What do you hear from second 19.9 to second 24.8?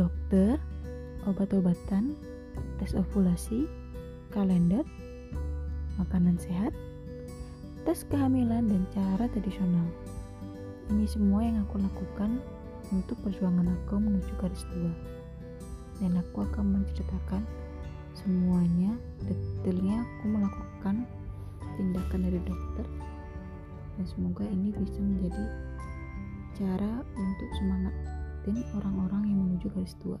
aku melakukan tindakan dari dokter dan semoga ini